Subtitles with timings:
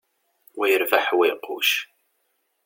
[0.57, 1.71] Wa yerbeḥ, wa iqucc.